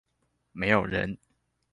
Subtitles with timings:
[0.53, 1.15] 沒有人